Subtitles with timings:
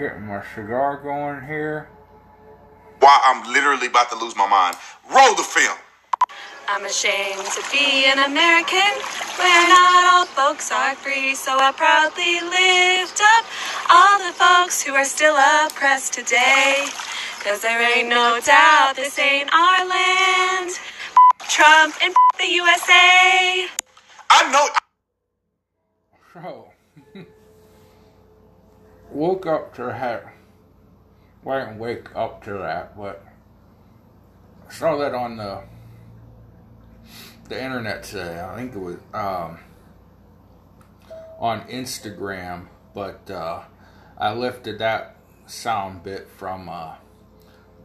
[0.00, 1.90] Getting my cigar going here.
[3.00, 4.74] Why I'm literally about to lose my mind.
[5.14, 5.76] Roll the film.
[6.68, 8.96] I'm ashamed to be an American
[9.36, 11.34] where not all folks are free.
[11.34, 13.44] So I proudly lift up
[13.92, 16.86] all the folks who are still oppressed today.
[17.44, 20.80] Cause there ain't no doubt this ain't our land.
[21.46, 23.68] Trump and the USA.
[24.30, 24.66] I know.
[26.32, 26.69] So,
[29.20, 30.32] woke up to that.
[31.44, 33.22] Well, I didn't wake up to that, but
[34.66, 35.62] I saw that on the
[37.50, 38.40] the internet today.
[38.40, 39.58] I think it was um,
[41.38, 43.60] on Instagram, but uh,
[44.16, 46.94] I lifted that sound bit from uh,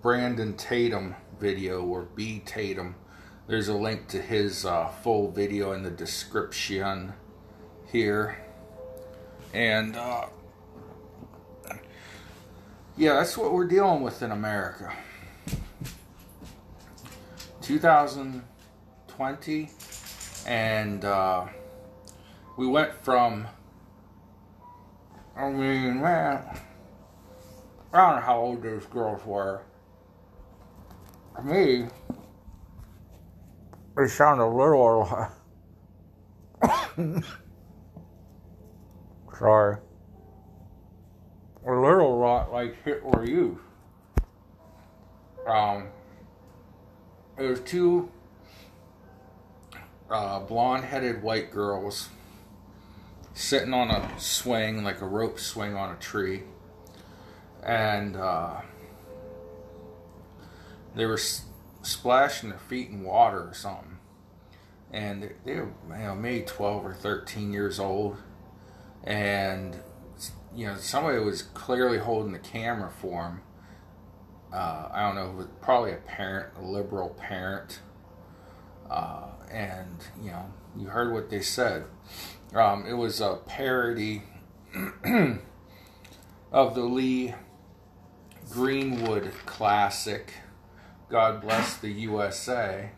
[0.02, 2.95] Brandon Tatum video or B Tatum.
[3.47, 7.11] There's a link to his uh, full video in the description
[7.91, 8.38] here.
[9.53, 10.28] And uh,
[12.97, 14.93] yeah, that's what we're dealing with in America.
[17.61, 19.69] 2020,
[20.47, 21.45] and uh,
[22.57, 23.47] we went from.
[25.35, 26.41] I mean, man,
[27.91, 29.61] I don't know how old those girls were.
[31.35, 31.88] To me,
[33.97, 35.27] they sound a little.
[39.38, 39.77] Sorry.
[41.67, 43.58] A little lot like Hitler Youth.
[45.47, 45.88] Um,
[47.38, 48.11] there's two
[50.09, 52.09] uh, blonde-headed white girls
[53.33, 56.44] sitting on a swing, like a rope swing on a tree,
[57.63, 58.61] and uh,
[60.95, 61.45] they were s-
[61.81, 63.97] splashing their feet in water or something.
[64.91, 68.17] And they, they were, you know, maybe 12 or 13 years old,
[69.03, 69.75] and
[70.56, 73.42] you know, somebody was clearly holding the camera for him.
[74.53, 77.80] Uh, I don't know, it was probably a parent, a liberal parent.
[78.90, 80.46] Uh, and, you know,
[80.78, 81.86] you heard what they said.
[82.53, 84.24] Um, it was a parody
[86.52, 87.36] of the Lee
[88.50, 90.34] Greenwood classic,
[91.09, 92.92] God Bless the USA.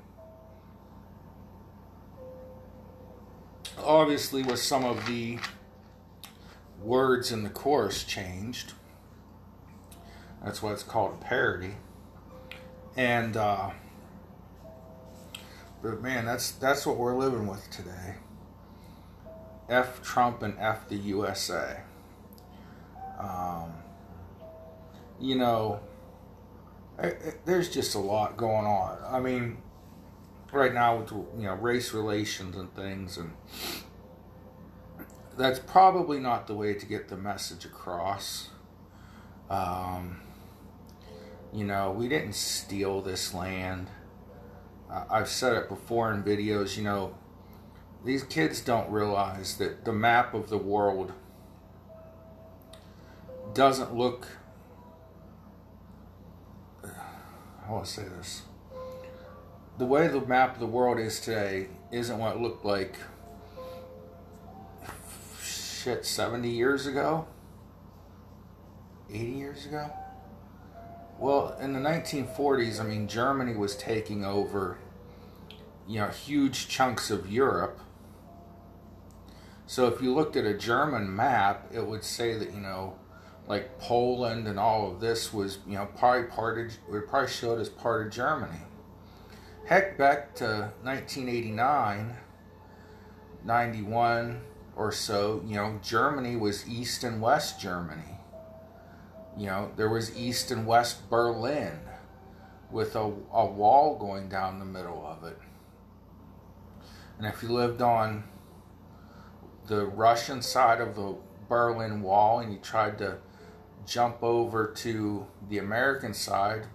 [3.80, 5.40] Obviously, with some of the
[6.82, 8.74] words in the chorus changed.
[10.44, 11.76] That's why it's called a parody.
[12.96, 13.72] And uh,
[15.82, 18.16] but man, that's that's what we're living with today.
[19.70, 21.82] F Trump and F the USA.
[23.20, 23.74] Um,
[25.20, 25.80] you know,
[27.00, 27.14] I, I,
[27.46, 29.00] there's just a lot going on.
[29.08, 29.58] I mean,
[30.52, 33.32] right now with you know race relations and things and
[35.38, 38.50] that's probably not the way to get the message across.
[39.50, 40.22] Um,
[41.53, 43.88] you know, we didn't steal this land.
[44.92, 47.16] Uh, I've said it before in videos, you know,
[48.03, 51.14] these kids don't realize that the map of the world
[53.54, 54.28] doesn't look.
[56.84, 58.44] I want to say this.
[59.78, 62.96] The way the map of the world is today isn't what it looked like
[65.78, 67.28] shit 70 years ago?
[69.10, 69.92] 80 years ago?
[71.20, 74.78] Well in the 1940s i mean germany was taking over
[75.88, 77.80] you know huge chunks of europe.
[79.66, 82.96] So if you looked at a german map it would say that you know
[83.48, 87.60] like poland and all of this was you know probably part of it probably showed
[87.60, 88.60] as part of germany.
[89.66, 92.16] Heck back to 1989
[93.44, 94.42] 91
[94.77, 98.19] or so, you know, Germany was East and West Germany.
[99.35, 101.79] You know, there was East and West Berlin
[102.69, 105.39] with a, a wall going down the middle of it.
[107.18, 108.24] And if you lived on
[109.65, 111.18] the Russian side of the
[111.50, 113.18] Berlin Wall and you tried to
[113.85, 116.68] jump over to the American side,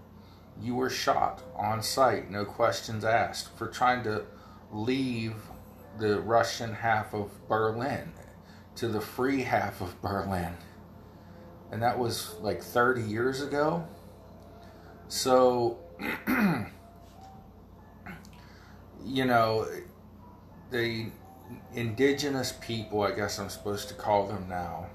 [0.60, 4.24] you were shot on sight, no questions asked, for trying to
[4.72, 5.34] leave
[5.98, 8.12] the Russian half of Berlin
[8.76, 10.54] to the free half of Berlin.
[11.70, 13.86] And that was like 30 years ago.
[15.08, 15.78] So,
[19.04, 19.66] you know,
[20.70, 21.06] the
[21.74, 24.86] indigenous people, I guess I'm supposed to call them now,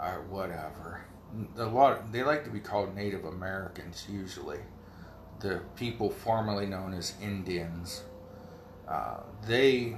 [0.00, 1.04] or whatever.
[1.56, 4.60] A lot they like to be called Native Americans usually.
[5.40, 8.02] The people formerly known as Indians
[9.46, 9.96] they,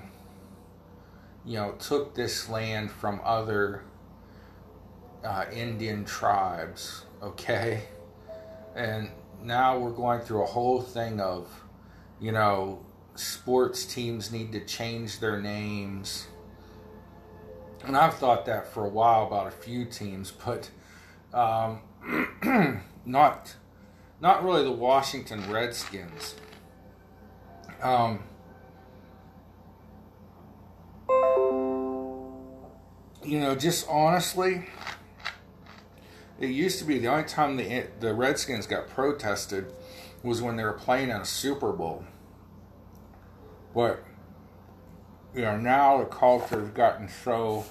[1.45, 3.83] you know, took this land from other
[5.25, 7.83] uh, Indian tribes, okay?
[8.75, 9.11] And
[9.43, 11.49] now we're going through a whole thing of,
[12.21, 12.85] you know,
[13.15, 16.27] sports teams need to change their names.
[17.85, 20.71] And I've thought that for a while about a few teams, but
[21.33, 21.81] um,
[23.05, 23.57] not
[24.21, 26.35] not really the Washington Redskins.
[27.83, 28.23] Um,
[33.25, 34.67] you know, just honestly,
[36.39, 39.73] it used to be the only time the the Redskins got protested
[40.23, 42.05] was when they were playing in a Super Bowl.
[43.75, 44.03] But
[45.35, 47.65] you know, now the culture has gotten so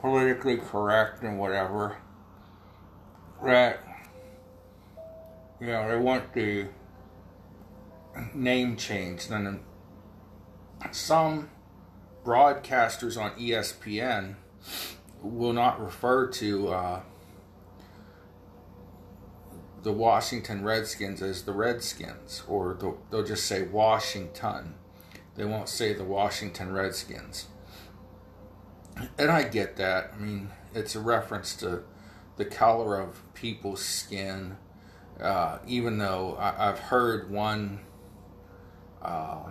[0.00, 1.96] politically correct and whatever
[3.44, 3.80] that
[5.60, 6.66] you know they want the
[8.34, 9.60] name changed and
[10.90, 11.48] some
[12.24, 14.36] broadcasters on ESPN
[15.22, 17.00] will not refer to uh,
[19.82, 24.74] the Washington Redskins as the Redskins, or they'll, they'll just say Washington.
[25.34, 27.48] They won't say the Washington Redskins.
[29.18, 30.12] And I get that.
[30.14, 31.82] I mean, it's a reference to
[32.36, 34.56] the color of people's skin.
[35.20, 37.80] Uh, even though I, have heard one
[39.00, 39.50] uh,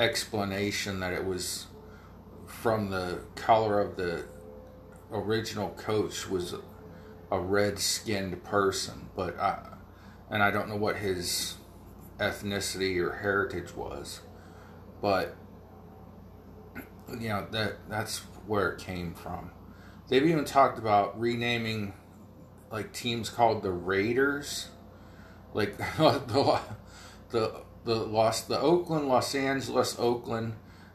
[0.00, 1.66] explanation that it was
[2.46, 4.24] from the color of the
[5.12, 6.54] original coach was
[7.30, 9.58] a red-skinned person, but I
[10.30, 11.54] and I don't know what his
[12.18, 14.20] ethnicity or heritage was,
[15.02, 15.36] but
[17.10, 19.50] you know that that's where it came from.
[20.08, 21.92] They've even talked about renaming
[22.72, 24.68] like teams called the Raiders,
[25.52, 26.60] like the
[27.30, 30.54] the the Los the Oakland Los Angeles Oakland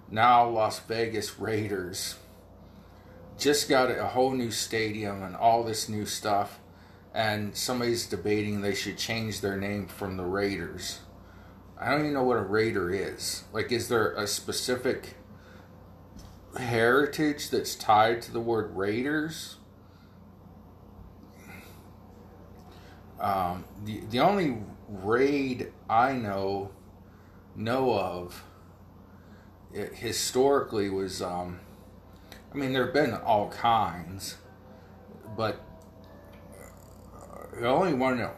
[0.10, 2.16] now Las Vegas Raiders
[3.38, 6.60] just got a whole new stadium and all this new stuff
[7.14, 11.00] and somebody's debating they should change their name from the Raiders.
[11.80, 13.44] I don't even know what a Raider is.
[13.52, 15.16] Like is there a specific
[16.58, 19.58] heritage that's tied to the word Raiders?
[23.20, 26.72] Um, the the only raid I know
[27.56, 28.44] know of
[29.74, 31.60] it, historically was um,
[32.54, 34.38] I mean there have been all kinds,
[35.36, 35.62] but
[37.60, 38.36] the only one that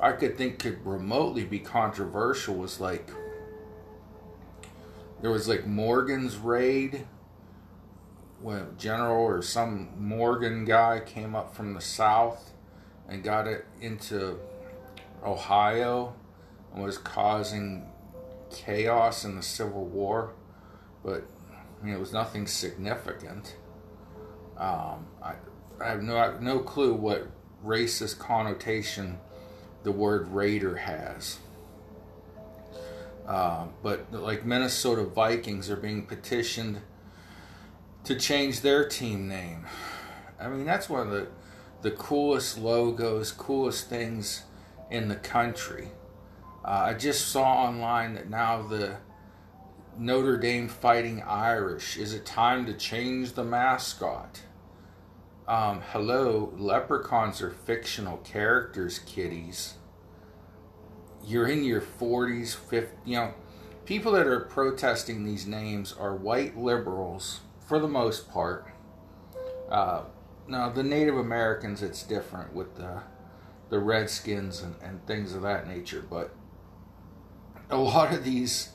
[0.00, 3.10] I could think could remotely be controversial was like
[5.20, 7.06] there was like Morgan's raid
[8.40, 12.52] when general or some Morgan guy came up from the south
[13.08, 14.40] and got it into
[15.24, 16.14] Ohio
[16.74, 17.86] and was causing
[18.50, 20.32] chaos in the Civil War,
[21.04, 21.24] but
[21.86, 23.56] it was nothing significant.
[24.56, 25.34] Um, I,
[25.80, 27.26] I have no I have no clue what
[27.64, 29.18] racist connotation
[29.82, 31.38] the word raider has.
[33.26, 36.80] Uh, but like Minnesota Vikings are being petitioned
[38.04, 39.64] to change their team name.
[40.40, 41.28] I mean, that's one of the
[41.82, 44.44] the coolest logos, coolest things
[44.92, 45.88] in the country.
[46.64, 48.96] Uh, I just saw online that now the
[49.98, 54.42] Notre Dame Fighting Irish is it time to change the mascot?
[55.48, 59.74] Um, hello, leprechauns are fictional characters, kiddies.
[61.24, 63.34] You're in your 40s, 50s, you know,
[63.86, 68.68] people that are protesting these names are white liberals for the most part.
[69.70, 70.02] Uh,
[70.46, 73.02] now, the Native Americans, it's different with the
[73.72, 76.30] the Redskins and, and things of that nature, but
[77.70, 78.68] a lot of these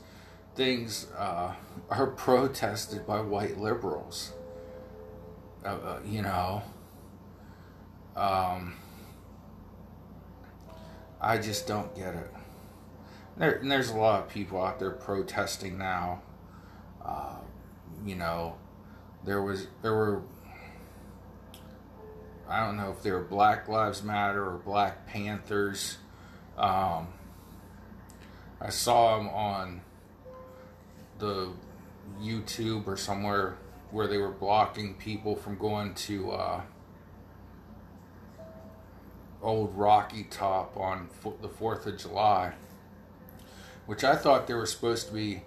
[0.55, 1.53] things uh,
[1.91, 4.33] are protested by white liberals.
[5.63, 6.63] Uh, uh, you know,
[8.15, 8.73] um,
[11.21, 12.31] I just don't get it.
[13.37, 16.23] There, there's a lot of people out there protesting now.
[17.05, 17.35] Uh,
[18.03, 18.55] you know,
[19.23, 20.23] there was there were
[22.49, 25.97] I don't know if they were Black Lives Matter or Black Panthers.
[26.57, 27.09] Um,
[28.61, 29.81] I saw them on
[31.19, 31.51] the
[32.21, 33.57] YouTube or somewhere
[33.91, 36.61] where they were blocking people from going to uh,
[39.41, 41.09] Old Rocky Top on
[41.41, 42.53] the 4th of July,
[43.85, 45.43] which I thought there were supposed to be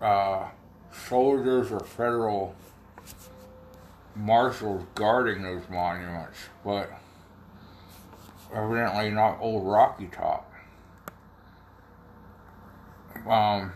[0.00, 0.48] uh,
[0.92, 2.54] soldiers or federal
[4.18, 6.90] marshals guarding those monuments, but
[8.54, 10.52] evidently not Old Rocky Top.
[13.28, 13.72] Um,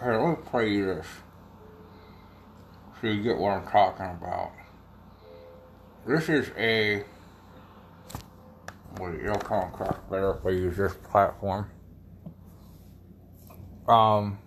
[0.00, 1.06] here, let me play you this.
[3.00, 4.52] so you get what I'm talking about.
[6.06, 7.04] This is a.
[8.98, 11.70] Wait, you'll come across better if I use this platform.
[13.86, 14.38] Um.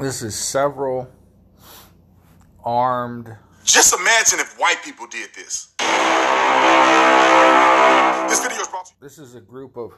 [0.00, 1.08] This is several
[2.64, 3.36] armed.
[3.62, 5.74] Just imagine if white people did this.
[8.28, 9.00] This video is brought to you.
[9.00, 9.92] This is a group of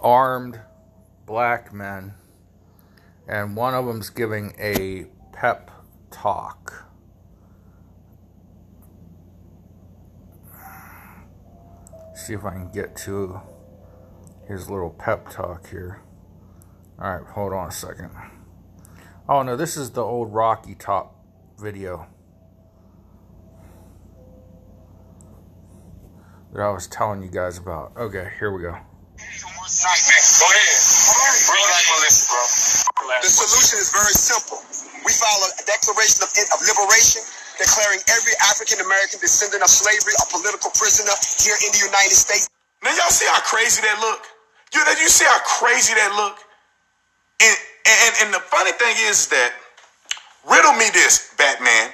[0.00, 0.60] armed
[1.24, 2.14] black men,
[3.28, 5.70] and one of them's giving a pep
[6.10, 6.84] talk.
[12.14, 13.40] See if I can get to
[14.46, 16.02] his little pep talk here.
[17.00, 18.10] All right, hold on a second.
[19.28, 21.12] Oh no, this is the old Rocky Top
[21.60, 22.08] video
[26.56, 27.92] that I was telling you guys about.
[27.92, 28.72] Okay, here we go.
[28.72, 30.24] Nightmare.
[30.40, 30.80] Go ahead.
[31.44, 33.20] Real life Melissa, bro.
[33.20, 34.64] The solution is very simple.
[35.04, 37.20] We file a declaration of, of liberation
[37.60, 42.48] declaring every African American descendant of slavery a political prisoner here in the United States.
[42.80, 44.24] Now y'all see how crazy that look?
[44.72, 46.40] You you see how crazy that look?
[47.44, 47.56] And
[47.88, 49.52] and and the funny thing is that
[50.48, 51.92] riddle me this, Batman.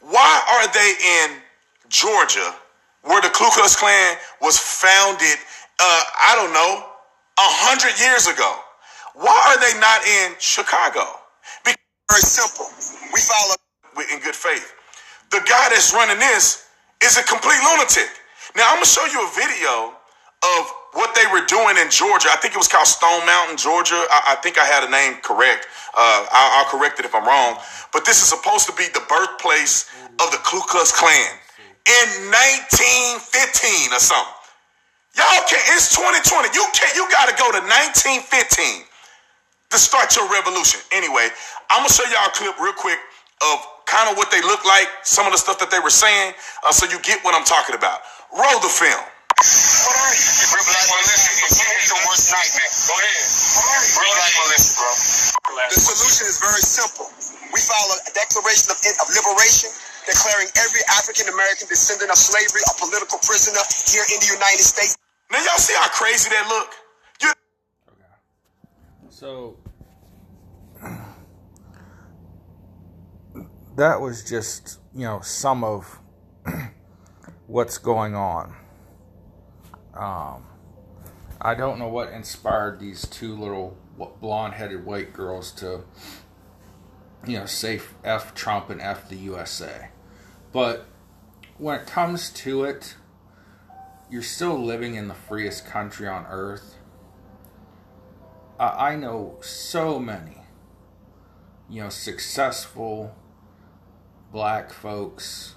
[0.00, 0.90] Why are they
[1.24, 1.42] in
[1.88, 2.54] Georgia,
[3.02, 5.38] where the Ku Klux Klan was founded?
[5.80, 6.86] Uh, I don't know,
[7.38, 8.56] a hundred years ago.
[9.14, 11.04] Why are they not in Chicago?
[11.64, 11.78] Because
[12.10, 12.66] Very simple.
[13.14, 13.56] We follow
[14.12, 14.74] in good faith.
[15.30, 16.66] The guy that's running this
[17.02, 18.10] is a complete lunatic.
[18.56, 19.94] Now I'm gonna show you a video
[20.42, 22.28] of what they were doing in Georgia.
[22.30, 23.96] I think it was called Stone Mountain, Georgia.
[24.10, 25.66] I, I think I had a name correct.
[25.94, 27.58] Uh, I'll, I'll correct it if I'm wrong.
[27.92, 29.88] But this is supposed to be the birthplace
[30.20, 31.32] of the Ku Klux Klan
[31.88, 34.38] in 1915 or something.
[35.16, 35.64] Y'all can't.
[35.76, 36.52] It's 2020.
[36.56, 36.94] You can't.
[36.96, 38.88] You got to go to 1915
[39.72, 40.80] to start your revolution.
[40.92, 41.28] Anyway,
[41.68, 43.00] I'm gonna show y'all a clip real quick
[43.40, 43.56] of
[43.88, 46.32] kind of what they look like, some of the stuff that they were saying,
[46.64, 48.04] uh, so you get what I'm talking about.
[48.32, 49.00] Roll the film.
[49.00, 50.28] What are you?
[50.54, 51.30] Real life Melissa.
[51.42, 52.72] It's your worst nightmare.
[52.86, 53.26] Go ahead.
[53.98, 54.90] Real life Melissa, bro.
[55.72, 57.08] The solution is very simple.
[57.52, 57.98] We file a
[58.32, 59.70] declaration of, of liberation
[60.06, 64.96] declaring every African American descendant of slavery a political prisoner here in the United States.
[65.30, 66.74] Now y'all see how crazy that look?
[67.22, 67.32] You
[69.10, 69.56] So
[73.76, 76.00] that was just, you know, some of
[77.46, 78.56] what's going on.
[79.94, 80.46] Um,
[81.40, 83.76] I don't know what inspired these two little
[84.20, 85.84] blonde-headed white girls to,
[87.26, 89.88] you know, say F Trump and F the USA.
[90.52, 90.86] But
[91.58, 92.96] when it comes to it,
[94.10, 96.76] you're still living in the freest country on earth.
[98.58, 100.38] I I know so many,
[101.70, 103.14] you know, successful
[104.32, 105.54] black folks,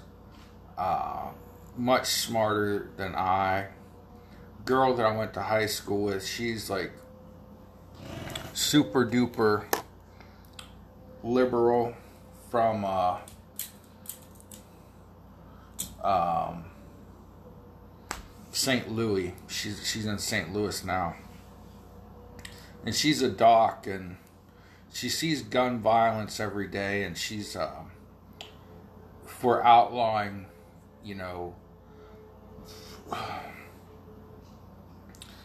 [0.78, 1.30] uh,
[1.76, 3.68] much smarter than I.
[4.64, 6.92] Girl that I went to high school with, she's like
[8.52, 9.64] super duper
[11.26, 11.94] liberal
[12.50, 13.18] from uh,
[16.02, 16.64] um,
[18.52, 18.90] St.
[18.90, 19.34] Louis.
[19.48, 20.52] She's she's in St.
[20.52, 21.16] Louis now,
[22.84, 24.16] and she's a doc, and
[24.92, 27.82] she sees gun violence every day, and she's uh,
[29.24, 30.46] for outlawing,
[31.04, 31.54] you know,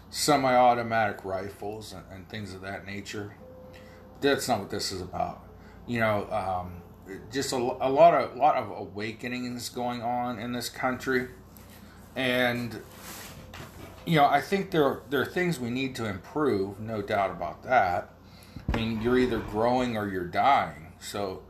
[0.09, 3.35] semi-automatic rifles and, and things of that nature.
[4.21, 5.41] That's not what this is about.
[5.88, 6.81] You know, um,
[7.31, 11.29] just a, a lot of lot of awakenings going on in this country,
[12.15, 12.81] and
[14.05, 17.63] you know, I think there there are things we need to improve, no doubt about
[17.63, 18.13] that.
[18.71, 20.93] I mean, you're either growing or you're dying.
[21.00, 21.43] So,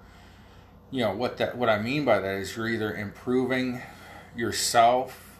[0.89, 3.81] you know what that what I mean by that is you're either improving
[4.35, 5.39] yourself.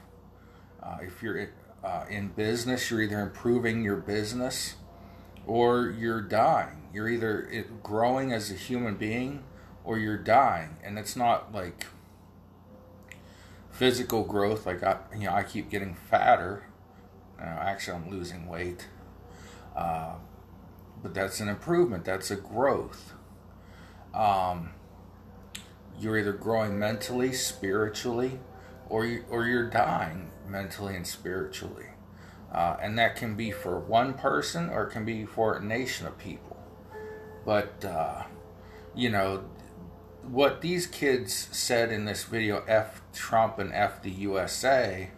[0.82, 1.50] Uh, if you're
[1.84, 4.76] uh, in business, you're either improving your business
[5.46, 6.90] or you're dying.
[6.94, 9.44] You're either growing as a human being
[9.84, 11.88] or you're dying, and it's not like
[13.72, 14.66] physical growth.
[14.66, 16.66] Like I, you know, I keep getting fatter.
[17.40, 18.88] Actually, I'm losing weight,
[19.76, 20.14] uh,
[21.02, 22.06] but that's an improvement.
[22.06, 23.14] That's a growth.
[24.14, 24.72] Um,
[26.00, 28.40] you're either growing mentally, spiritually,
[28.90, 31.88] or you, or you're dying mentally and spiritually.
[32.52, 36.06] Uh, and that can be for one person or it can be for a nation
[36.06, 36.58] of people.
[37.46, 38.24] But, uh,
[38.94, 39.46] you know,
[40.24, 45.10] what these kids said in this video, F Trump and F the USA,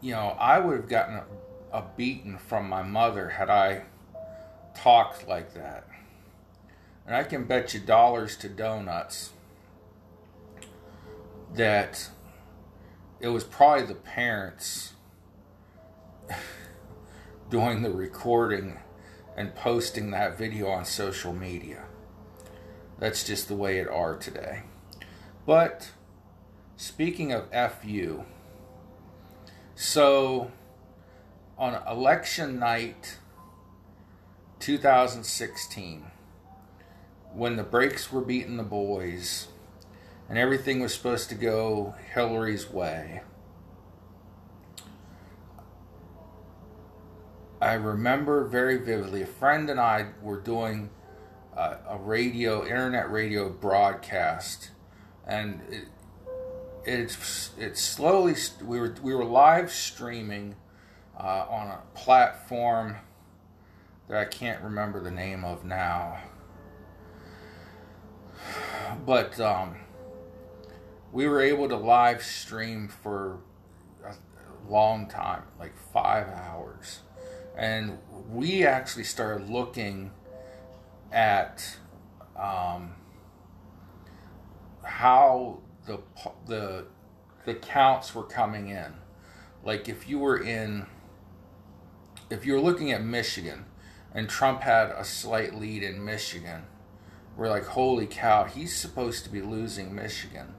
[0.00, 1.22] you know, I would have gotten
[1.72, 3.84] a beating from my mother had I
[4.74, 5.88] talked like that.
[7.06, 9.32] And I can bet you dollars to donuts
[11.54, 12.10] that
[13.20, 14.93] it was probably the parents
[17.50, 18.78] doing the recording
[19.36, 21.84] and posting that video on social media.
[22.98, 24.62] That's just the way it are today.
[25.46, 25.90] But
[26.76, 28.24] speaking of FU,
[29.74, 30.52] so
[31.58, 33.18] on election night
[34.60, 36.04] 2016,
[37.32, 39.48] when the brakes were beating the boys
[40.28, 43.22] and everything was supposed to go Hillary's way,
[47.64, 50.90] I remember very vividly a friend and I were doing
[51.56, 54.68] uh, a radio, internet radio broadcast,
[55.26, 55.84] and it,
[56.84, 60.56] it's it's slowly we were we were live streaming
[61.18, 62.96] uh, on a platform
[64.08, 66.18] that I can't remember the name of now,
[69.06, 69.76] but um,
[71.12, 73.38] we were able to live stream for
[74.04, 74.12] a
[74.70, 77.00] long time, like five hours,
[77.56, 77.98] and
[78.30, 80.10] we actually started looking
[81.12, 81.76] at
[82.36, 82.94] um,
[84.82, 86.00] how the
[86.46, 86.86] the
[87.44, 88.94] the counts were coming in.
[89.64, 90.86] Like if you were in,
[92.30, 93.66] if you were looking at Michigan,
[94.12, 96.64] and Trump had a slight lead in Michigan,
[97.36, 100.54] we're like, holy cow, he's supposed to be losing Michigan.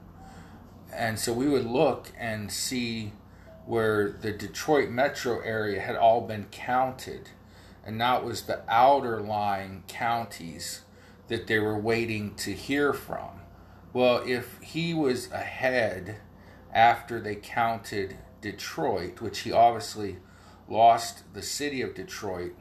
[0.92, 3.12] And so we would look and see
[3.66, 7.30] where the Detroit metro area had all been counted,
[7.84, 10.82] and it was the outer lying counties
[11.28, 13.40] that they were waiting to hear from.
[13.92, 16.18] Well, if he was ahead
[16.72, 20.18] after they counted Detroit, which he obviously
[20.68, 22.52] lost the city of Detroit,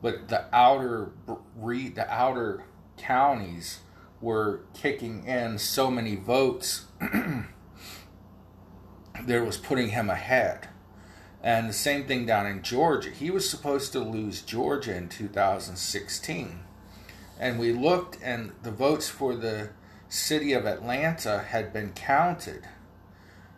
[0.00, 1.10] but the outer
[1.56, 2.64] the outer
[2.96, 3.80] counties
[4.20, 6.86] were kicking in so many votes
[9.24, 10.68] that was putting him ahead.
[11.42, 13.10] And the same thing down in Georgia.
[13.10, 16.60] He was supposed to lose Georgia in 2016.
[17.38, 19.70] And we looked, and the votes for the
[20.08, 22.66] city of Atlanta had been counted.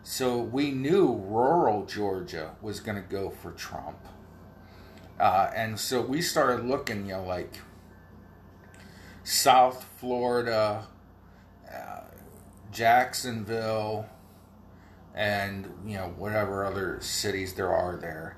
[0.03, 3.97] So we knew rural Georgia was going to go for Trump.
[5.19, 7.59] Uh, and so we started looking, you know, like
[9.23, 10.87] South Florida,
[11.71, 12.01] uh,
[12.71, 14.07] Jacksonville,
[15.15, 18.37] and, you know, whatever other cities there are there.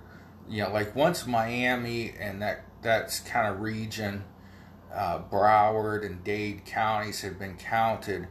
[0.50, 4.24] You know, like once Miami and that that's kind of region
[4.94, 8.28] uh, Broward and Dade counties had been counted,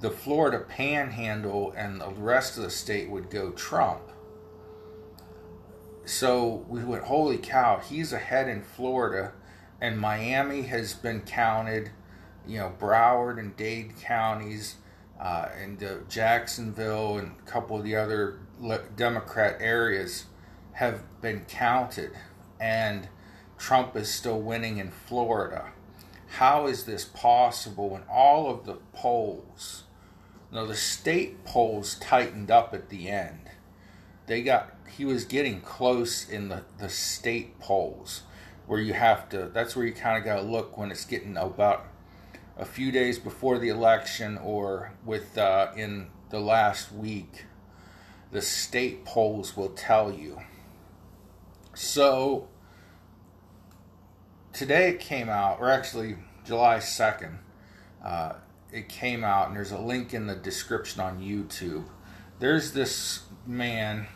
[0.00, 4.02] the Florida panhandle and the rest of the state would go Trump.
[6.04, 9.32] So we went, holy cow, he's ahead in Florida,
[9.80, 11.90] and Miami has been counted,
[12.46, 14.76] you know, Broward and Dade counties,
[15.20, 15.78] uh, and
[16.08, 18.38] Jacksonville and a couple of the other
[18.96, 20.26] Democrat areas
[20.72, 22.12] have been counted,
[22.60, 23.08] and
[23.56, 25.72] Trump is still winning in Florida
[26.28, 29.84] how is this possible when all of the polls,
[30.50, 33.50] you the state polls tightened up at the end.
[34.26, 38.22] They got, he was getting close in the, the state polls
[38.66, 41.36] where you have to, that's where you kind of got to look when it's getting
[41.38, 41.86] about
[42.58, 47.44] a few days before the election or with uh, in the last week.
[48.30, 50.40] The state polls will tell you.
[51.72, 52.48] So,
[54.52, 57.38] today it came out, or actually July 2nd,
[58.04, 58.32] uh,
[58.72, 61.84] it came out, and there's a link in the description on YouTube.
[62.38, 64.08] There's this man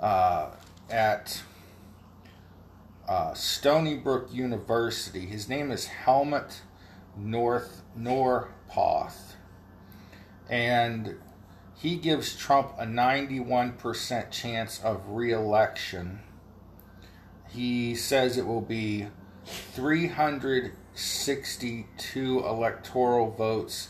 [0.00, 0.50] uh,
[0.90, 1.42] at
[3.08, 5.24] uh, Stony Brook University.
[5.26, 6.60] His name is Helmut
[7.16, 9.34] North Norpoth,
[10.48, 11.16] and
[11.76, 16.20] he gives Trump a 91% chance of reelection.
[17.50, 19.06] He says it will be
[19.44, 23.88] 362 electoral votes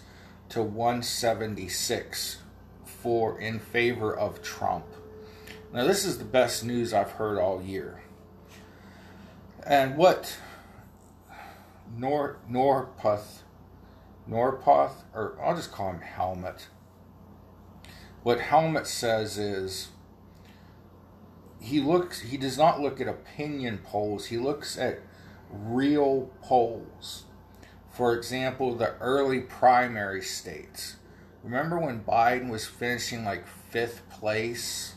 [0.50, 2.36] to 176
[2.84, 4.84] for in favor of Trump.
[5.72, 8.02] Now this is the best news I've heard all year.
[9.66, 10.36] And what
[11.96, 13.42] Nor Norpoth
[14.28, 16.68] Norpoth or I'll just call him Helmut.
[18.22, 19.88] What Helmut says is
[21.60, 24.26] he looks he does not look at opinion polls.
[24.26, 25.00] He looks at
[25.50, 27.24] real polls.
[27.90, 30.96] For example, the early primary states.
[31.42, 34.94] Remember when Biden was finishing like fifth place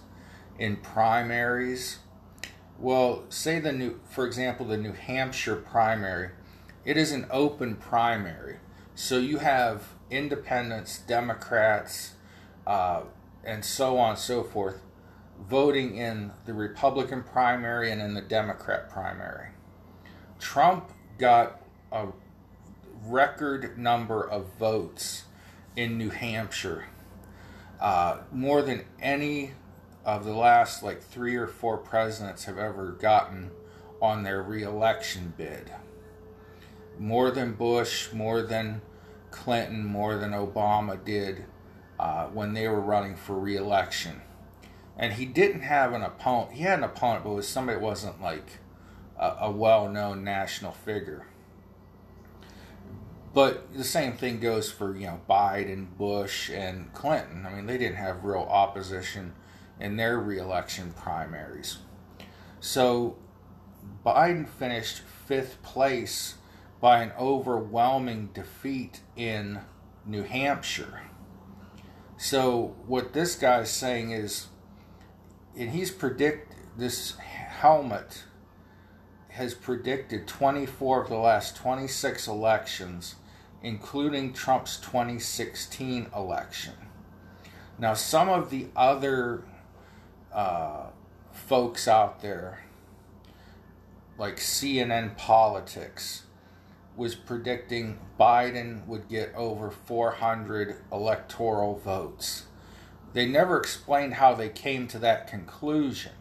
[0.59, 1.99] in primaries?
[2.77, 6.31] Well, say the new, for example, the New Hampshire primary,
[6.85, 8.57] it is an open primary.
[8.95, 12.13] So you have independents, Democrats,
[12.67, 13.01] uh,
[13.43, 14.81] and so on and so forth
[15.49, 19.47] voting in the Republican primary and in the Democrat primary.
[20.39, 22.07] Trump got a
[23.05, 25.23] record number of votes
[25.75, 26.85] in New Hampshire,
[27.79, 29.51] uh, more than any
[30.05, 33.51] of the last like three or four presidents have ever gotten
[34.01, 35.71] on their reelection bid.
[37.01, 38.83] More than Bush, more than
[39.31, 41.45] Clinton, more than Obama did
[41.99, 44.21] uh, when they were running for reelection.
[44.95, 46.51] And he didn't have an opponent.
[46.51, 48.59] He had an opponent, but was somebody that wasn't like
[49.17, 51.25] a, a well known national figure.
[53.33, 57.47] But the same thing goes for, you know, Biden, Bush, and Clinton.
[57.47, 59.33] I mean, they didn't have real opposition
[59.79, 61.79] in their reelection primaries.
[62.59, 63.17] So
[64.05, 66.35] Biden finished fifth place
[66.81, 69.61] by an overwhelming defeat in
[70.05, 71.01] New Hampshire.
[72.17, 74.47] So what this guy's saying is,
[75.55, 78.23] and he's predict this Helmut
[79.29, 83.15] has predicted 24 of the last 26 elections,
[83.61, 86.73] including Trump's 2016 election.
[87.77, 89.43] Now, some of the other
[90.33, 90.87] uh,
[91.31, 92.63] folks out there,
[94.17, 96.23] like CNN Politics,
[97.01, 102.45] was predicting Biden would get over 400 electoral votes.
[103.13, 106.11] They never explained how they came to that conclusion.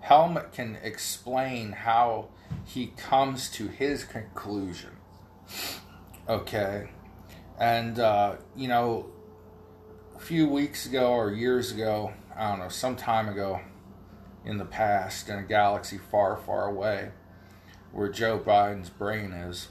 [0.00, 2.28] Helmut can explain how
[2.64, 4.92] he comes to his conclusion.
[6.26, 6.88] Okay.
[7.58, 9.10] And, uh, you know,
[10.16, 13.60] a few weeks ago or years ago, I don't know, some time ago
[14.46, 17.10] in the past, in a galaxy far, far away,
[17.92, 19.68] where Joe Biden's brain is,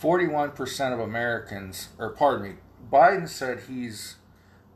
[0.00, 2.54] 41% of Americans, or pardon me,
[2.92, 4.16] Biden said he's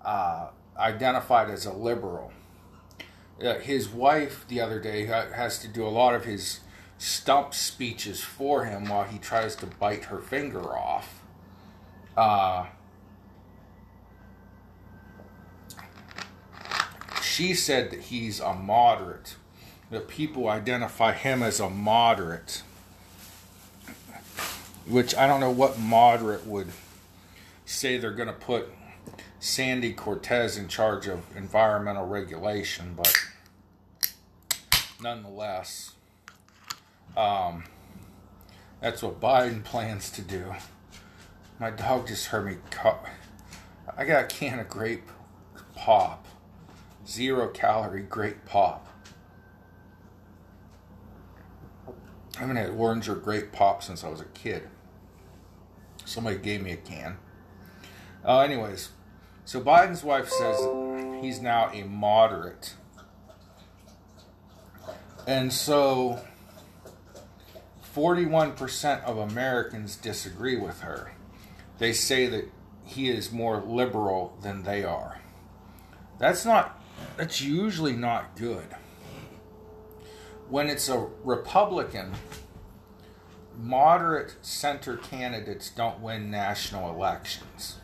[0.03, 2.33] uh, identified as a liberal.
[3.43, 6.61] Uh, his wife the other day has to do a lot of his
[6.99, 11.23] stump speeches for him while he tries to bite her finger off.
[12.17, 12.67] Uh,
[17.23, 19.37] she said that he's a moderate,
[19.91, 22.63] that people identify him as a moderate,
[24.87, 26.69] which I don't know what moderate would
[27.65, 28.69] say they're going to put
[29.41, 33.15] Sandy Cortez in charge of environmental regulation, but
[35.03, 35.93] nonetheless,
[37.17, 37.65] um,
[38.81, 40.55] that's what Biden plans to do.
[41.59, 42.57] My dog just heard me.
[42.71, 43.05] Cut.
[43.97, 45.09] I got a can of grape
[45.75, 46.27] pop,
[47.07, 48.90] zero calorie grape pop.
[52.41, 54.67] I haven't had orange or grape pop since I was a kid.
[56.07, 57.19] Somebody gave me a can.
[58.25, 58.89] Uh, anyways,
[59.45, 60.59] so Biden's wife says
[61.21, 62.77] he's now a moderate.
[65.27, 66.21] And so
[67.95, 71.13] 41% of Americans disagree with her.
[71.79, 72.51] They say that
[72.87, 75.21] he is more liberal than they are.
[76.19, 76.83] That's not
[77.19, 78.65] that's usually not good.
[80.51, 82.13] When it's a Republican,
[83.57, 87.77] moderate center candidates don't win national elections.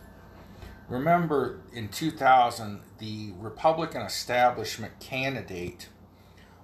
[0.88, 5.90] Remember in 2000, the Republican establishment candidate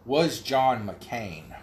[0.05, 1.57] was John McCain.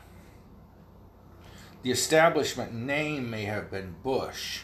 [1.81, 4.61] The establishment name may have been Bush,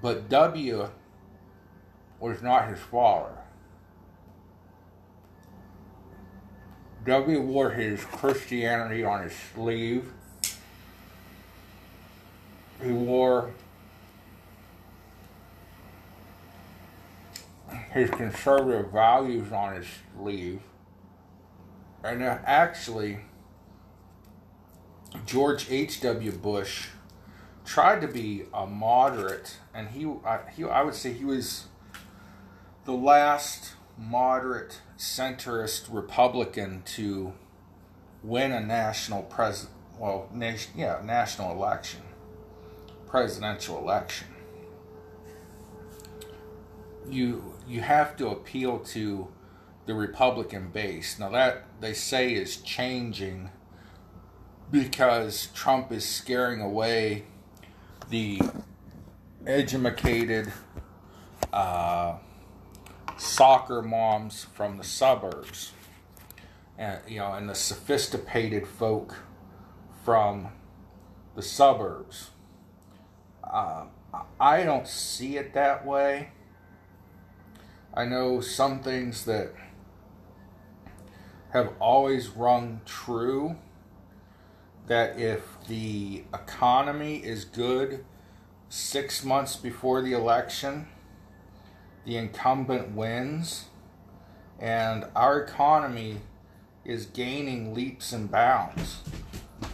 [0.00, 0.88] but W
[2.18, 3.35] was not his father.
[7.06, 10.12] W wore his Christianity on his sleeve.
[12.82, 13.52] He wore
[17.92, 20.60] his conservative values on his sleeve.
[22.02, 23.18] And uh, actually,
[25.24, 26.32] George H.W.
[26.32, 26.88] Bush
[27.64, 31.66] tried to be a moderate, and he, I, he, I would say he was
[32.84, 37.32] the last moderate centrist Republican to
[38.22, 39.66] win a national pres
[39.98, 42.00] well nation yeah national election
[43.06, 44.28] presidential election.
[47.08, 49.28] You you have to appeal to
[49.86, 51.18] the Republican base.
[51.18, 53.50] Now that they say is changing
[54.70, 57.24] because Trump is scaring away
[58.10, 58.40] the
[59.46, 60.52] educated
[61.52, 62.16] uh,
[63.16, 65.72] soccer moms from the suburbs.
[66.78, 69.16] and you know, and the sophisticated folk
[70.04, 70.48] from
[71.34, 72.30] the suburbs.
[73.42, 73.86] Uh,
[74.38, 76.30] I don't see it that way.
[77.94, 79.52] I know some things that
[81.52, 83.56] have always rung true
[84.86, 88.04] that if the economy is good
[88.68, 90.86] six months before the election,
[92.06, 93.66] the incumbent wins,
[94.58, 96.20] and our economy
[96.84, 99.02] is gaining leaps and bounds.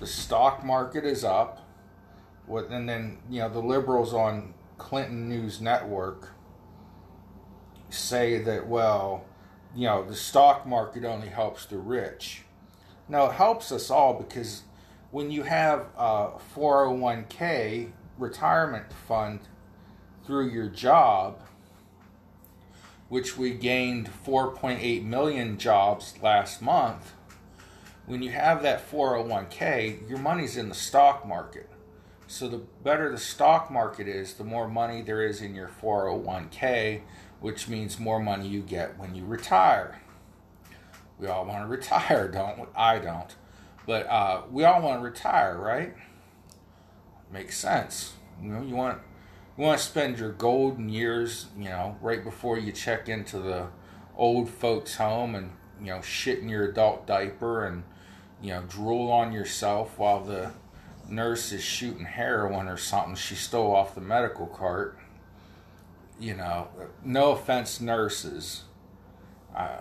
[0.01, 1.69] The stock market is up,
[2.49, 6.31] and then you know the liberals on Clinton News Network
[7.91, 9.27] say that well,
[9.77, 12.45] you know the stock market only helps the rich.
[13.09, 14.63] No, it helps us all because
[15.11, 19.41] when you have a 401k retirement fund
[20.25, 21.39] through your job,
[23.13, 27.13] which we gained 4.8 million jobs last month,
[28.07, 31.69] when you have that 401k, your money's in the stock market.
[32.27, 37.03] So the better the stock market is, the more money there is in your 401k,
[37.41, 40.01] which means more money you get when you retire.
[41.19, 42.67] We all want to retire, don't we?
[42.75, 43.37] I don't.
[43.87, 45.95] But uh, we all want to retire, right?
[47.31, 48.15] Makes sense.
[48.43, 49.03] You know, you want
[49.57, 53.67] you want to spend your golden years, you know, right before you check into the
[54.17, 57.83] old folks' home and you know shit in your adult diaper and
[58.41, 60.53] you know drool on yourself while the
[61.09, 64.99] nurse is shooting heroin or something she stole off the medical cart.
[66.19, 66.69] You know,
[67.05, 68.63] no offense, nurses.
[69.55, 69.79] Uh,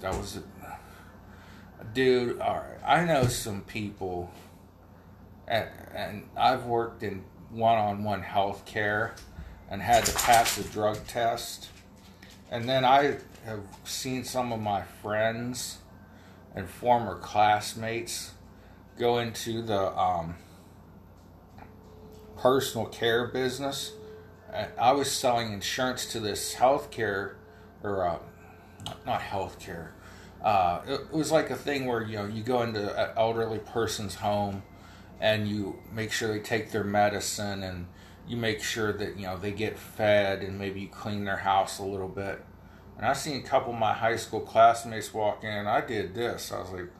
[0.00, 2.40] that was a dude.
[2.40, 4.30] All right, I know some people,
[5.48, 9.14] and, and I've worked in one-on-one health care
[9.70, 11.68] and had to pass a drug test,
[12.50, 15.78] and then I have seen some of my friends
[16.54, 18.32] and former classmates
[18.98, 20.36] go into the um,
[22.36, 23.92] personal care business.
[24.78, 27.34] I was selling insurance to this healthcare,
[27.82, 28.18] or uh,
[29.04, 29.90] not healthcare,
[30.42, 34.14] uh, it was like a thing where you know you go into an elderly person's
[34.14, 34.62] home
[35.20, 37.86] and you make sure they take their medicine and
[38.28, 41.78] you make sure that you know they get fed and maybe you clean their house
[41.78, 42.44] a little bit.
[42.96, 46.14] And i seen a couple of my high school classmates walk in and i did
[46.14, 46.52] this.
[46.52, 46.90] I was like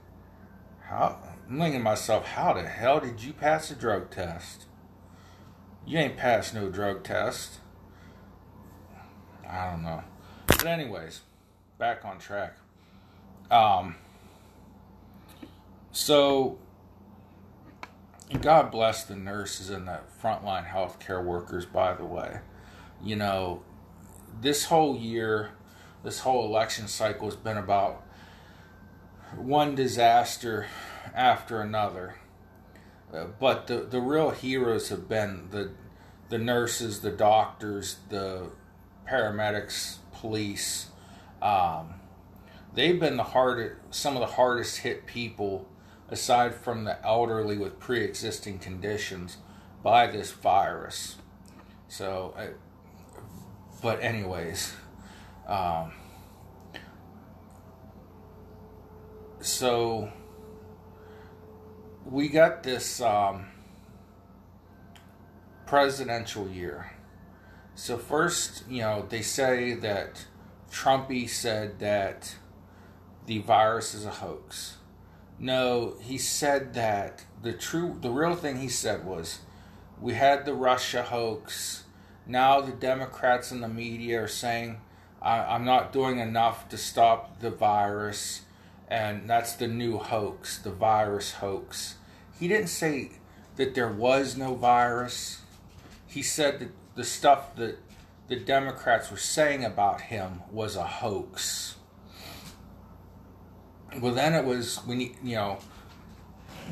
[0.80, 4.66] how i'm thinking to myself how the hell did you pass a drug test?
[5.86, 7.60] You ain't passed no drug test.
[9.48, 10.02] I don't know.
[10.46, 11.20] But anyways
[11.78, 12.56] back on track.
[13.50, 13.96] Um,
[15.92, 16.58] so,
[18.40, 22.40] God bless the nurses and the frontline healthcare workers, by the way.
[23.02, 23.62] You know,
[24.40, 25.50] this whole year,
[26.02, 28.02] this whole election cycle has been about
[29.36, 30.66] one disaster
[31.14, 32.16] after another.
[33.14, 35.70] Uh, but the, the real heroes have been the,
[36.28, 38.50] the nurses, the doctors, the
[39.08, 40.88] paramedics, police.
[41.40, 41.94] Um,
[42.74, 45.68] they've been the hardest, some of the hardest hit people,
[46.08, 49.38] aside from the elderly with pre-existing conditions,
[49.82, 51.16] by this virus.
[51.88, 52.48] So, I,
[53.80, 54.74] but anyways,
[55.46, 55.92] um,
[59.40, 60.10] so
[62.04, 63.46] we got this um,
[65.66, 66.92] presidential year.
[67.74, 70.24] So first, you know, they say that
[70.70, 72.34] Trumpy said that
[73.26, 74.78] the virus is a hoax.
[75.38, 79.40] No, he said that the true, the real thing he said was,
[80.00, 81.84] we had the Russia hoax.
[82.26, 84.80] Now the Democrats and the media are saying,
[85.22, 88.42] I'm not doing enough to stop the virus,
[88.88, 91.96] and that's the new hoax, the virus hoax.
[92.38, 93.12] He didn't say
[93.56, 95.40] that there was no virus.
[96.06, 97.78] He said that the stuff that
[98.28, 101.75] the Democrats were saying about him was a hoax.
[104.00, 105.58] Well, then it was when you, know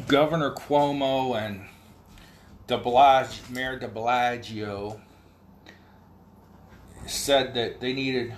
[0.07, 1.65] Governor Cuomo and
[2.67, 5.01] De Blasio, Mayor De Blasio
[7.07, 8.35] said that they needed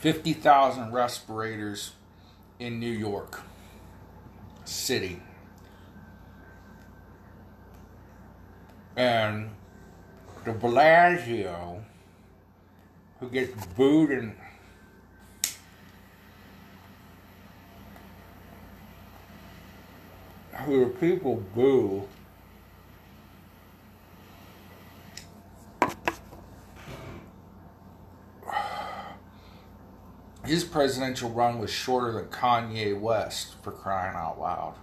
[0.00, 1.92] 50,000 respirators
[2.58, 3.42] in New York
[4.64, 5.20] City.
[8.96, 9.50] And
[10.44, 11.84] De Blasio,
[13.20, 14.36] who gets booed and
[20.64, 22.06] who people boo
[30.46, 34.74] his presidential run was shorter than Kanye West for crying out loud.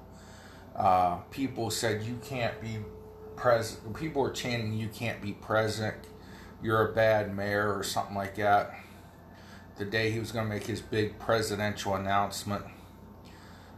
[0.76, 2.80] Uh, people said you can't be
[3.36, 3.96] president.
[3.96, 5.96] People were chanting you can't be president.
[6.62, 8.74] You're a bad mayor or something like that.
[9.78, 12.66] The day he was going to make his big presidential announcement.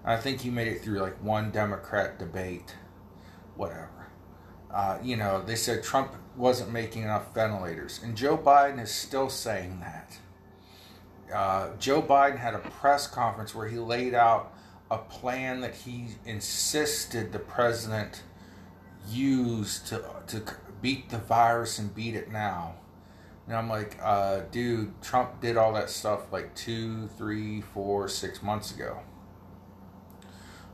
[0.06, 2.76] I think he made it through like one Democrat debate,
[3.56, 3.90] whatever.
[4.72, 9.30] Uh, you know, they said Trump wasn't making enough ventilators, and Joe Biden is still
[9.30, 10.18] saying that.
[11.34, 14.54] Uh, Joe Biden had a press conference where he laid out
[14.92, 18.22] a plan that he insisted the president
[19.10, 20.44] use to to
[20.82, 22.76] beat the virus and beat it now.
[23.48, 28.44] And I'm like, uh, dude, Trump did all that stuff like two, three, four, six
[28.44, 29.00] months ago.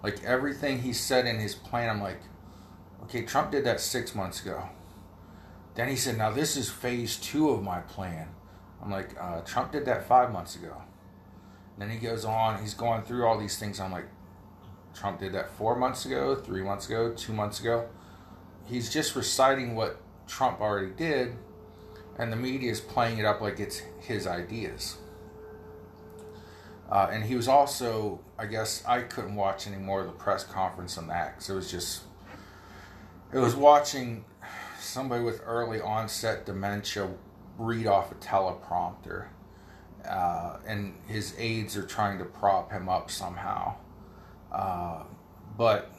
[0.04, 2.22] Like everything he said in his plan, I'm like,
[3.04, 4.70] okay, Trump did that six months ago.
[5.76, 8.30] Then he said, now this is phase two of my plan.
[8.82, 10.82] I'm like, uh, Trump did that five months ago.
[11.78, 13.80] Then he goes on, he's going through all these things.
[13.80, 14.08] I'm like,
[14.94, 17.88] Trump did that four months ago, three months ago, two months ago.
[18.66, 21.36] He's just reciting what Trump already did,
[22.18, 24.98] and the media is playing it up like it's his ideas.
[26.92, 30.44] Uh, and he was also, I guess, I couldn't watch any more of the press
[30.44, 32.04] conference on that because it was just,
[33.32, 34.26] it was watching
[34.78, 37.08] somebody with early onset dementia
[37.58, 39.28] read off a teleprompter,
[40.06, 43.76] uh, and his aides are trying to prop him up somehow.
[44.52, 45.04] Uh,
[45.58, 45.90] but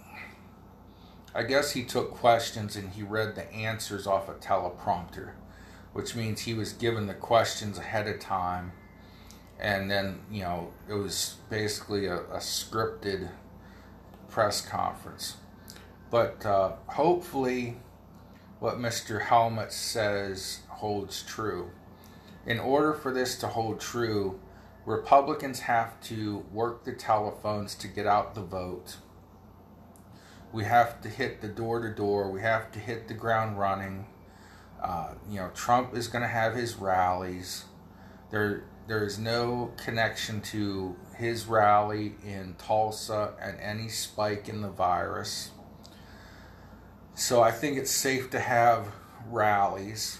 [1.34, 5.30] I guess he took questions and he read the answers off a teleprompter,
[5.94, 8.72] which means he was given the questions ahead of time
[9.62, 13.30] and then you know it was basically a, a scripted
[14.28, 15.36] press conference.
[16.10, 17.78] But uh, hopefully
[18.58, 21.70] what mr Helmut says holds true.
[22.44, 24.40] In order for this to hold true
[24.84, 28.96] republicans have to work the telephones to get out the vote.
[30.52, 32.30] We have to hit the door to door.
[32.30, 34.06] We have to hit the ground running.
[34.82, 37.66] Uh, you know trump is going to have his rallies.
[38.32, 44.68] There there is no connection to his rally in Tulsa and any spike in the
[44.68, 45.50] virus.
[47.14, 48.88] So I think it's safe to have
[49.30, 50.18] rallies.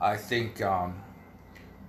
[0.00, 1.02] I think um,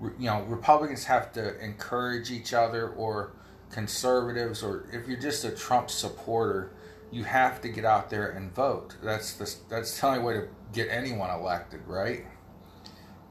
[0.01, 3.34] you know Republicans have to encourage each other, or
[3.71, 6.71] conservatives, or if you're just a Trump supporter,
[7.12, 8.95] you have to get out there and vote.
[9.03, 12.25] That's the that's the only way to get anyone elected, right?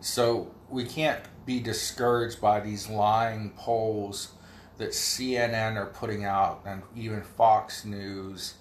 [0.01, 4.33] So we can't be discouraged by these lying polls
[4.77, 8.53] that CNN are putting out and even Fox News.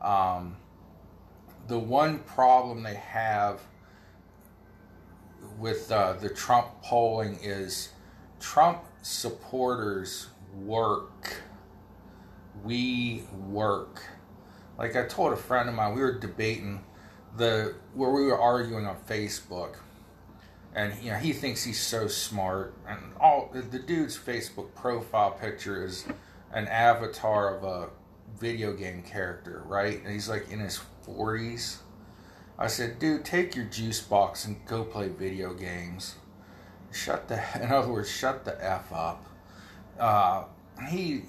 [0.00, 0.54] Um,
[1.66, 3.62] the one problem they have
[5.58, 7.88] with uh, the Trump polling is
[8.38, 11.42] Trump supporters work.
[12.62, 14.04] We work.
[14.78, 16.84] Like I told a friend of mine, we were debating
[17.36, 19.78] the where we were arguing on Facebook
[20.76, 22.74] and you know he thinks he's so smart.
[22.86, 26.06] And all the dude's facebook profile picture is
[26.52, 27.88] an avatar of a
[28.38, 30.00] video game character right?
[30.04, 31.78] And he's like in his 40s
[32.58, 36.14] i said dude take your juice box and go play video games.
[36.92, 39.26] Shut the in other words shut the f up.
[39.98, 40.44] Uh,
[40.90, 41.22] he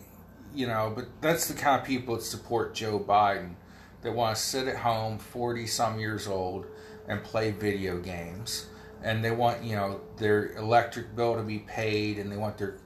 [0.53, 3.53] you know but that's the kind of people that support joe biden
[4.01, 6.65] that want to sit at home 40 some years old
[7.07, 8.67] and play video games
[9.03, 12.77] and they want you know their electric bill to be paid and they want their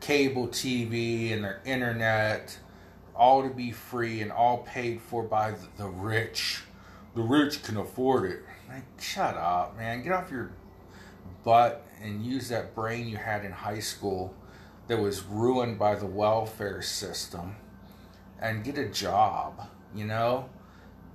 [0.00, 2.58] cable TV and their internet
[3.14, 6.62] all to be free and all paid for by the rich.
[7.14, 8.42] The rich can afford it.
[8.68, 10.02] Like, shut up, man.
[10.02, 10.50] Get off your
[11.44, 14.34] butt and use that brain you had in high school
[14.88, 17.56] that was ruined by the welfare system
[18.40, 20.48] and get a job, you know?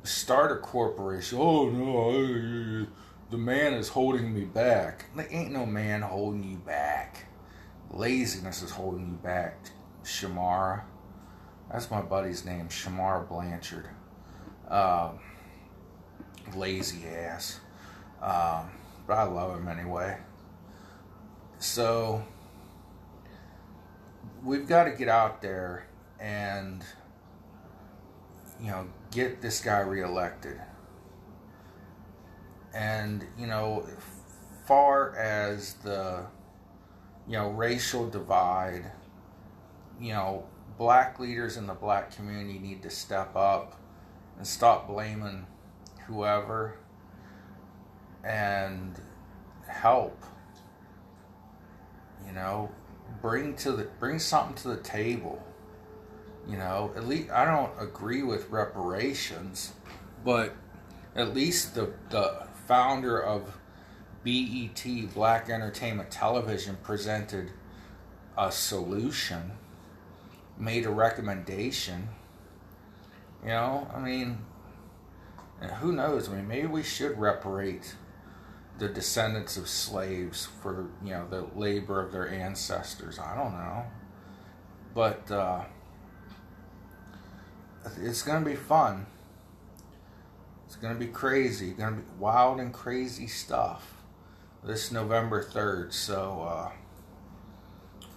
[0.04, 1.38] Start a corporation.
[1.40, 2.88] Oh, no
[3.30, 5.06] the man is holding me back.
[5.16, 7.26] There ain't no man holding you back.
[7.92, 9.58] Laziness is holding you back,
[10.04, 10.82] Shamara.
[11.72, 13.88] That's my buddy's name, Shamara Blanchard.
[14.68, 15.20] Um,
[16.56, 17.60] lazy ass.
[18.22, 18.72] Um,
[19.06, 20.18] but I love him anyway.
[21.60, 22.24] So,
[24.44, 25.86] we've got to get out there
[26.20, 26.84] and,
[28.60, 30.60] you know, get this guy reelected
[32.74, 33.86] and you know
[34.66, 36.24] far as the
[37.28, 38.92] you know racial divide
[40.00, 40.44] you know
[40.78, 43.80] black leaders in the black community need to step up
[44.38, 45.46] and stop blaming
[46.08, 46.78] whoever
[48.24, 49.00] and
[49.68, 50.24] help
[52.26, 52.70] you know
[53.22, 55.44] bring to the bring something to the table.
[56.48, 59.74] You know, at least I don't agree with reparations,
[60.24, 60.56] but
[61.16, 63.58] at least the the founder of
[64.24, 67.52] BET Black Entertainment Television presented
[68.38, 69.54] a solution,
[70.56, 72.10] made a recommendation.
[73.42, 74.38] You know, I mean,
[75.80, 76.30] who knows?
[76.30, 77.96] I mean, maybe we should reparate
[78.78, 83.18] the descendants of slaves for you know the labor of their ancestors.
[83.18, 83.86] I don't know,
[84.94, 85.64] but uh,
[88.00, 89.08] it's gonna be fun.
[90.70, 91.72] It's gonna be crazy.
[91.72, 93.96] Gonna be wild and crazy stuff
[94.64, 95.96] this November third.
[95.96, 98.08] So uh,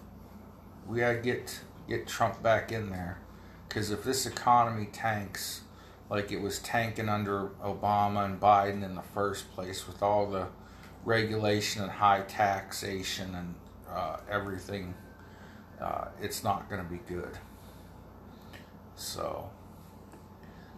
[0.86, 3.22] we gotta get get Trump back in there,
[3.66, 5.62] because if this economy tanks
[6.10, 10.48] like it was tanking under Obama and Biden in the first place with all the
[11.06, 13.54] regulation and high taxation and
[13.90, 14.92] uh, everything.
[15.80, 17.38] Uh, it's not going to be good.
[18.94, 19.50] So,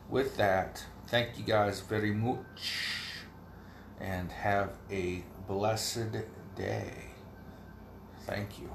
[0.08, 2.72] with that, thank you guys very much
[4.00, 6.12] and have a blessed
[6.56, 6.92] day.
[8.26, 8.70] Thank you.